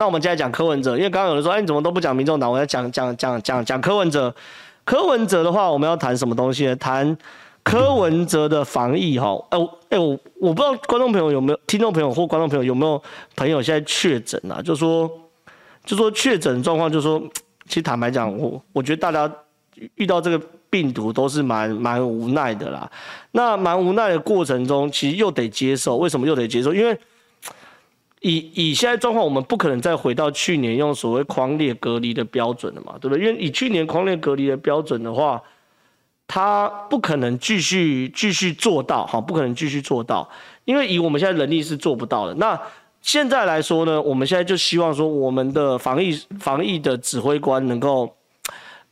[0.00, 2.50] 那我们接下来讲柯文哲，因为刚刚有人说，哎，你怎么都不讲民众党？
[2.50, 4.34] 我要讲讲讲讲讲柯文哲。
[4.82, 6.74] 柯文哲的话，我们要谈什么东西呢？
[6.76, 7.14] 谈
[7.62, 9.26] 柯文哲的防疫哈。
[9.50, 13.00] 哎我哎我我不知道观众朋友有没有听众朋友或观众朋友有没有
[13.36, 14.62] 朋友现在确诊啊？
[14.62, 15.08] 就说
[15.84, 17.22] 就说确诊状况，就说
[17.66, 19.30] 其实坦白讲，我我觉得大家
[19.96, 20.40] 遇到这个
[20.70, 22.90] 病毒都是蛮蛮无奈的啦。
[23.32, 25.98] 那蛮无奈的过程中，其实又得接受。
[25.98, 26.72] 为什么又得接受？
[26.72, 26.98] 因为
[28.20, 33.24] 以以现在状况，我们不可能再回到去年用所谓狂烈隔离的标准了嘛，对不对？
[33.24, 35.42] 因为以去年狂烈隔离的标准的话，
[36.26, 40.28] 他不可能继续继续做到，好，不可能继续做到，
[40.64, 42.34] 因为以我们现在能力是做不到的。
[42.34, 42.60] 那
[43.00, 48.14] 现在来说呢，我们现在就希望说，我们的防疫防疫的指挥官能够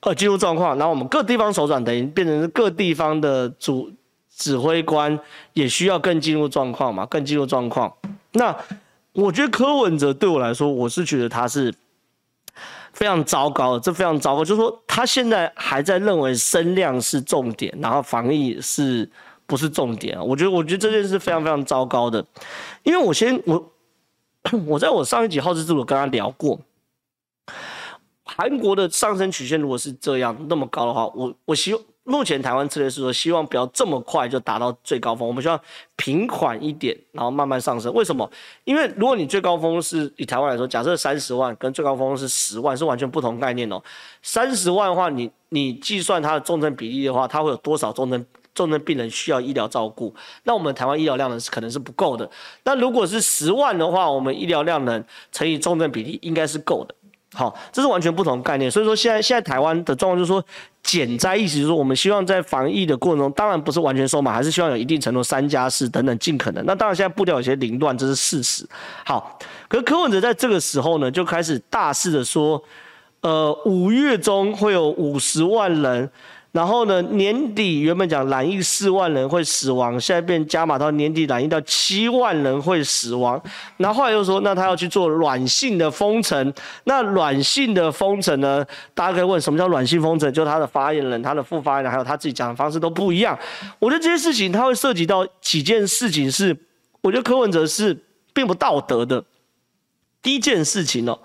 [0.01, 3.93] 呃进入状况，然后我们各地方首长等于变成是各地方的主
[4.35, 5.21] 指挥官，
[5.52, 7.93] 也需要更进入状况嘛，更进入状况。
[8.33, 8.57] 那
[9.12, 11.75] 我觉得柯文哲对我来说，我是觉得他是
[12.93, 14.45] 非常糟糕的，这非常糟糕。
[14.45, 19.09] 就是说，他现在还在认为声量是重点，然后防疫是
[19.47, 20.19] 不是重点？
[20.24, 22.24] 我觉得，我觉得这件事非常非常糟糕的。
[22.82, 23.73] 因为我先我
[24.66, 26.60] 我在我上一集好事之徒跟他聊过，
[28.25, 31.82] 韩国的上升曲线如果是这样那么高的话，我我希望。
[32.09, 35.60] 目前台湾策略是说，希望不要这么快就达到最高峰，我们希望
[35.96, 37.92] 平缓一点，然后慢慢上升。
[37.92, 38.28] 为什么？
[38.64, 43.79] 因为如果你最高峰是以台湾来说，假设三十万跟最高峰是十万，是完全不同概念哦。
[44.23, 50.14] 三十万的话，你你计算它的重症比例的话，它会有多少重症重症病人需要医疗照顾？
[50.45, 52.29] 那我们台湾医疗量能是可能是不够的。
[52.64, 56.95] 那如果是十万的话，我们医疗量能乘以重症比例应该是够的。
[57.34, 58.71] 好，这是完全不同概念。
[58.71, 60.45] 所以说现在现在台湾的状况就是说。
[60.80, 66.65] 减灾意思就是说，我们希望在防疫的过程中，当然不是完全收嘛，还是希望有一定程度三加四等等，尽可能。
[66.65, 68.66] 那当然现在步调有些凌乱，这是事实。
[69.04, 69.38] 好，
[69.69, 72.62] 可是柯文哲在这个时候呢，就开始大肆的说，
[73.20, 76.10] 呃，五月中会有五十万人。
[76.50, 83.41] 然后呢，年底原本讲染疫四万人会死亡，现在变加码到年底染疫到七万人会死亡。
[83.76, 86.53] 然后后来又说，那他要去做软性的封城。
[86.84, 88.64] 那软性的封城呢？
[88.94, 90.32] 大家可以问，什么叫软性封城？
[90.32, 93.38] 就他的发言人、他的副发言人，还有他自己讲的方式都不一样。
[93.78, 96.56] 我觉得这些事情，他会涉及到几件事情是，
[97.03, 97.97] 我觉得柯文哲是
[98.32, 99.22] 并不道德的。
[100.22, 101.20] 第一件事情哦。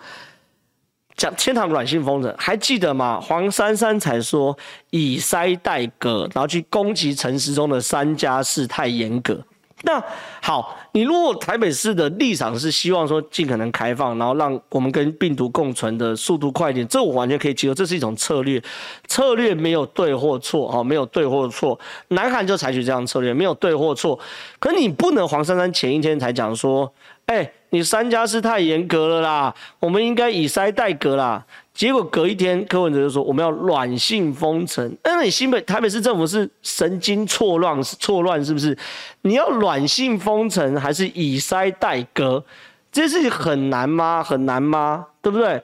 [1.15, 3.19] 讲天堂软性封城，还记得吗？
[3.21, 4.57] 黄珊珊才说
[4.89, 9.39] 以塞代隔，然后去攻击陈时中的三加四太严格。
[9.85, 10.01] 那
[10.41, 18.63] 好，你如果台北市的立场是希望说尽可能开放，然后让我们跟病毒共存的速度快一点，这我完全可以接受，这是一种策略，
[19.07, 21.77] 策略没有对或错啊，没有对或错。
[22.07, 24.17] 南韩就采取这样策略，没有对或错。
[24.57, 26.93] 可你不能黄珊珊前一天才讲说，
[27.25, 31.43] 哎、你三加四太严格了啦，我们应该以筛代隔啦。
[31.73, 34.95] 结果隔一天，柯文哲就说我们要软性封城。
[35.03, 38.77] 那你新北台北市政府是神经错乱，错乱是不是？
[39.23, 42.45] 你要软性封城还是以筛代隔？
[42.91, 44.23] 这件事情很难吗？
[44.23, 45.07] 很难吗？
[45.23, 45.59] 对不对？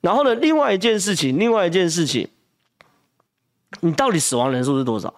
[0.00, 2.26] 然后呢，另外一件事情，另外一件事情，
[3.80, 5.12] 你到底死亡人数是多少？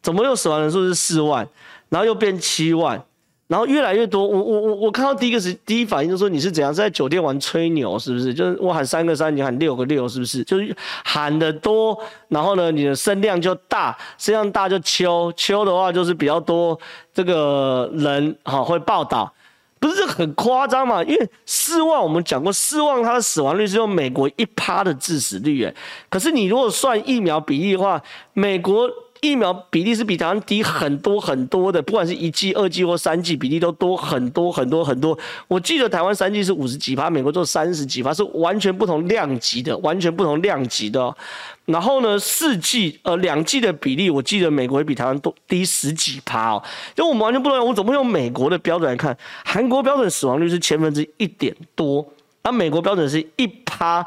[0.00, 1.48] 怎么又死亡人数是四万，
[1.88, 3.04] 然后又变七万？
[3.52, 8.32] 然后越来越多，我我我我看到第一个是第一反应就是说，你是怎样在酒店玩吹牛是不是？
[8.32, 10.42] 就是我喊三个三，你喊六个六是不是？
[10.44, 10.74] 就是
[11.04, 11.94] 喊得多，
[12.28, 16.80] 然后呢，你的声量就大，声量大就秋秋的话就是比较多
[17.12, 19.30] 这个人哈会报道，
[19.78, 21.04] 不是很夸张嘛？
[21.04, 25.74] 因为四万我们讲过，四万它的死亡率是用美国一趴的致死率诶，
[26.08, 28.02] 可是你如果算疫苗比例的话，
[28.32, 28.88] 美国。
[29.22, 35.16] 疫苗比例是比台湾低很多很多的，不管是一剂、二剂或三剂，比例都多很多很多很多。
[35.46, 41.16] 我记得台湾三剂是五十几趴，美国做三十几趴，是完全不同量级的，完全不同量级的。
[41.66, 46.62] 然后呢，四剂呃两剂的比例，我记得美国也比台湾多低十几趴哦。
[46.96, 49.16] 就我们完全不能，我怎么用美国的标准来看？
[49.44, 52.04] 韩国标准死亡率是千分之一点多，
[52.42, 54.04] 而美国标准是一趴。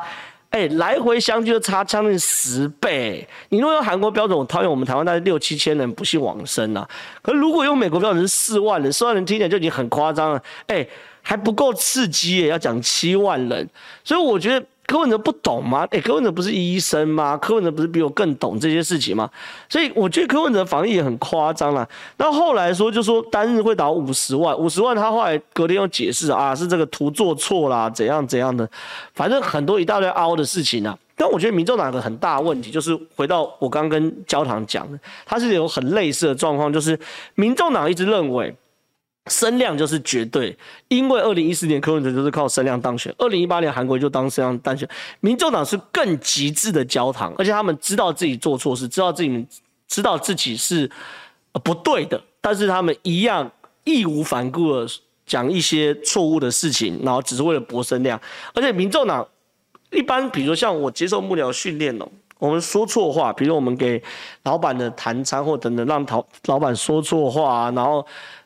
[0.55, 3.27] 哎、来回相距就差将近十倍。
[3.49, 6.87] 你如果用韩国标准，我讨厌我们台湾大概六七千人不幸往生啊。
[7.21, 10.41] 可是如果用美国标准是四万人，四万人听起来就已经很夸张了。
[10.67, 10.87] 哎、
[11.21, 13.69] 还不够刺激耶，要讲七万人。
[14.05, 14.65] 所以我觉得。
[14.87, 15.87] 柯文哲不懂吗？
[15.91, 17.35] 哎、柯文哲不是医生吗？
[17.37, 19.29] 柯文哲不是比我更懂这些事情吗？
[19.67, 21.87] 所以我觉得柯文哲防疫也很夸张了。
[22.17, 28.69] 那后来说就说单日会打五十万，五十万他后来隔天又解释啊，是这个图做错啦，怎样怎样的，
[29.13, 30.97] 反正很多一大堆凹的事情啊。
[31.17, 36.99] 但我觉得民众党有个很大的问题，就是回到我刚跟焦糖讲的，他是有很类似的状况，就是
[37.35, 38.53] 民众党一直认为
[39.27, 40.55] 声量就是绝对，
[40.87, 44.87] 因为二零一四年柯文哲就是靠声量当选，二零一八年韩国就当声量当选，
[45.19, 49.47] 民众党是更极致的焦糖，而且他们知道自己做错事，知道自己
[49.87, 50.87] 知道自己是
[51.63, 53.51] 不对的，但是他们一样
[53.83, 54.87] 义无反顾的
[55.25, 58.21] 讲一些错误的事情，然后只是为了博声量，
[58.53, 59.27] 而且民众党
[59.89, 62.07] 一般，比如说像我接受幕僚训练哦，
[62.37, 63.99] 我们说错话，比如我们给
[64.43, 68.05] 老板的谈餐或等等，让老老板说错话，然后。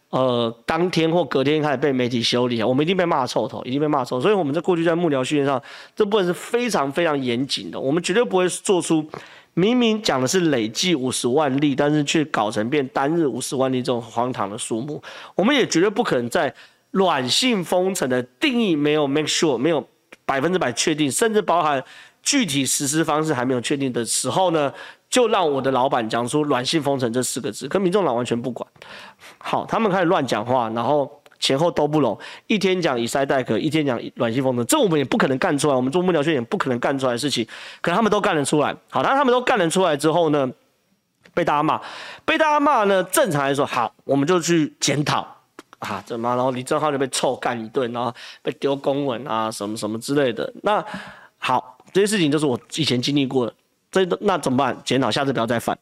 [0.09, 4.19] 呃，当天或隔天开始被媒体修理啊，我们一定被骂臭头，一定被骂臭。
[4.19, 5.61] 所以我们在过去在幕僚训练上，
[5.95, 7.79] 这部分是非常非常严谨的。
[7.79, 9.07] 我们绝对不会做出
[9.53, 14.99] 明明讲的是累计五十万例，但是却搞成变单日五十万例这种荒唐的数目。
[15.35, 16.51] 我们也绝对不可能在
[16.91, 19.87] 软性封城的定义没有 make sure 没有
[20.25, 21.83] 百分之百确定，甚至包含
[22.23, 24.73] 具体实施方式还没有确定的时候呢，
[25.09, 28.69] 就让我的老板讲出“软性封城”这四个字，可民众党完全不管。
[29.39, 31.09] 好，他们开始乱讲话，然后
[31.39, 35.73] 前后都不拢，一天讲以塞代可，一天讲软性封城，这我们也不可能干出来。
[35.73, 37.47] 我们做幕僚训也不可能干出来的事情，
[37.81, 38.75] 可他们都干得出来。
[38.91, 40.47] 好，当他们都干得出来之后呢，
[41.33, 41.81] 被大家骂，
[42.23, 45.25] 被大家骂呢，正常来说，好，我们就去检讨
[45.79, 48.13] 啊，怎么，然后李正浩就被臭干一顿，然后
[48.43, 50.53] 被丢公文啊，什么什么之类的。
[50.61, 50.85] 那
[51.39, 53.53] 好，这些事情就是我以前经历过的。
[53.91, 54.77] 这那怎么办？
[54.85, 55.77] 检讨，下次不要再犯。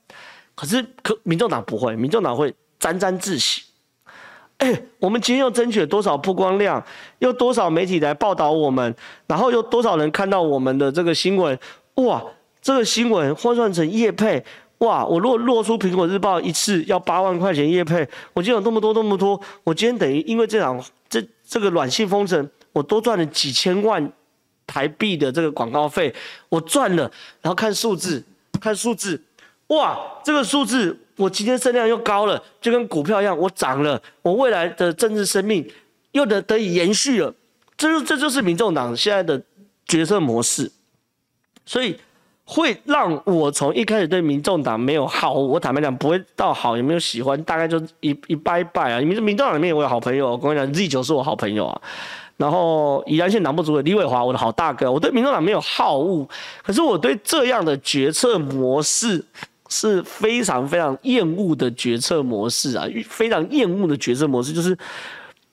[0.56, 3.62] 可是可民众党不会，民众党会沾沾自喜。
[4.58, 6.84] 哎、我们今天又争取了多少曝光量？
[7.20, 8.96] 又多少媒体来报道我们？
[9.28, 11.58] 然后又多少人看到我们的这个新闻？
[11.96, 12.24] 哇，
[12.60, 14.44] 这个新闻换算成业配，
[14.80, 15.06] 哇！
[15.06, 24.12] 我如果落出苹果日报一次要八万块钱业配，我今天有那么多那么多，我今天等于因为这场这这个软性封城，我多赚了几千万。
[24.68, 26.14] 台币的这个广告费，
[26.50, 27.04] 我赚了，
[27.42, 28.22] 然后看数字，
[28.60, 29.20] 看数字，
[29.68, 35.68] 哇，这个数字我今天声量又高了，就跟股票一样，我涨了，我未来的政治生命
[36.12, 37.34] 又得得以延续了，
[37.78, 39.42] 这就这就是民众党现在的
[39.86, 40.70] 决策模式，
[41.66, 41.98] 所以
[42.44, 51.82] 会让我从一开始对民众党没有好，我坦白讲不会到好，也没有喜欢，大概就一一拜拜啊，民民众党里面我有好朋友，我跟你讲，Z 九是我好朋友啊。
[52.38, 56.28] 然后宜兰县党部主委李伟华，我的好大哥，我对民众党没有好恶，
[56.64, 59.26] 可是我对这样的决策模式
[59.70, 64.78] 是非常非常厌恶的决策模式啊，非常厌恶的决策模式就是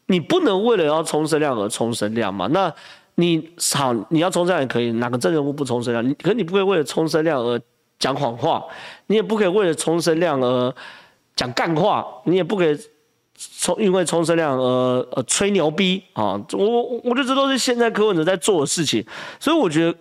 [0.07, 2.71] 你不能为了要冲声量而冲声量嘛，那
[3.15, 6.07] 你好，你要冲声量也可以，哪个政人物不冲声量？
[6.07, 7.59] 你可你不可以为了冲声量而
[7.99, 8.63] 讲谎话，
[9.07, 10.75] 你也不可以为了冲声量而
[11.35, 12.79] 讲干话，你也不可以。
[13.37, 14.65] 冲，因为冲声量而
[15.13, 16.41] 呃吹牛逼啊！
[16.53, 19.05] 我我觉得这都是现在柯文哲在做的事情，
[19.41, 19.99] 所以我觉得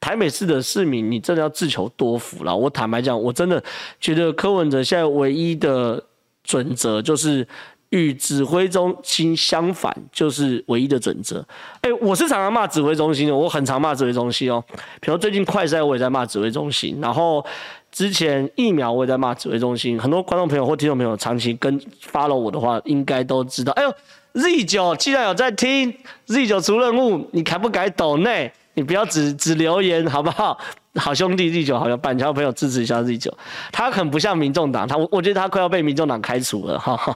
[0.00, 2.56] 台北市的市民，你真的要自求多福了。
[2.56, 3.62] 我坦白讲，我真的
[4.00, 6.02] 觉得柯文哲现在唯一的
[6.42, 7.46] 准则就是
[7.90, 11.46] 与指挥中心相反，就是唯一的准则。
[11.82, 14.64] 哎、我是常常骂指挥中心的，我很常骂指挥中心哦。
[15.00, 17.44] 比如最近快筛，我也在骂指挥中心，然后。
[17.92, 21.78] 之前疫苗我也在骂指挥中心，很多观众朋友或听众朋友长期跟
[22.10, 23.70] follow 我的话，应该都知道。
[23.74, 23.94] 哎呦
[24.32, 25.94] ，Z 九既然有在听
[26.24, 28.50] ，Z 九出任务，你改不改抖内？
[28.72, 30.58] 你不要只只留言好不好？
[30.94, 33.36] 好兄弟 Z 九，好像板桥朋友支持一下 Z 九，
[33.70, 37.14] 他很不像民众党，他我我觉得他快要被民众党开除了哈。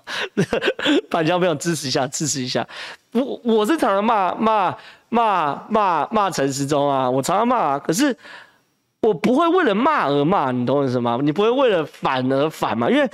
[1.09, 2.67] 板桥朋友支持一下，支持一下。
[3.13, 4.77] 我我是常常骂骂
[5.09, 8.15] 骂骂骂陈时中啊，我常常骂啊，可是。
[9.07, 11.17] 我不会为了骂而骂，你懂我意思吗？
[11.23, 12.91] 你不会为了反而反嘛？
[12.91, 13.09] 因为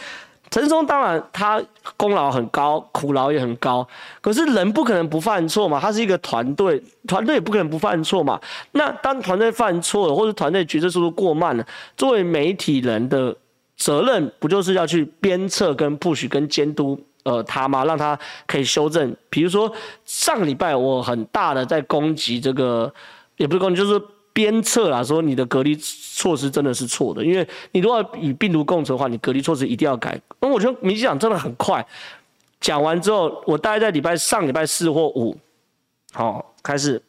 [0.51, 1.63] 陈松当然他
[1.99, 3.87] 功劳很高，苦劳也很高，
[4.23, 5.79] 可是人不可能不犯错嘛。
[5.79, 8.41] 他是一个团队，团队也不可能不犯错嘛。
[8.73, 13.37] 那当团队犯错了，或者团队决策速度过慢了，作为媒体人的
[13.77, 17.85] 责任，不就是要去鞭策、跟 push、跟监督呃他吗？
[17.85, 19.15] 让他可以修正。
[19.29, 19.71] 比如说
[20.07, 22.93] 上礼拜我很大的在攻击这个，
[23.37, 24.03] 也不是攻击，就是。
[24.33, 30.19] 鞭策啦，说你的隔离措施真的是错的，因为你如果与病毒共存的话，你隔离措施一定要改。
[30.41, 31.87] 那我觉得民进党真的很快，
[32.61, 35.37] 讲完之后，我大概在礼拜上礼拜四或五，
[36.13, 37.03] 好开始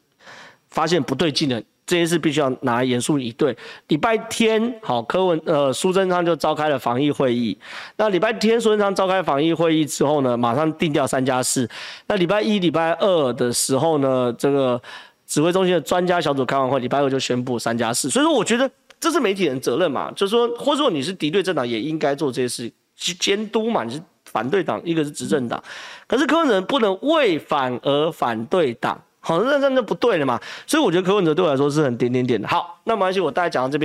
[0.70, 3.56] 发现不对劲了，这件事必须要拿来严肃以对。
[3.88, 7.58] 礼拜天好，柯文呃苏贞昌就召开了防疫会议。
[7.96, 11.70] 那礼拜天苏贞昌召开防疫会议之后呢，马上定掉三加四。
[12.08, 14.82] 那礼拜一、礼拜二的时候呢，这个。
[15.26, 23.84] 指挥中心的专家小组开完会，礼拜二就宣布三加四，所以说我觉得这是媒体人责任嘛，就是说，或者说你是敌对政党也应该做这些事，去监督嘛。
[23.84, 25.62] 你是反对党，一个是执政党，
[26.08, 30.40] 可是柯文哲不能为反而反对党，好，那那那就不对了嘛。
[30.66, 32.48] 所以我觉得柯文哲对我来说是很点点点的。
[32.48, 33.82] 好，那没关系，我大概讲到这边。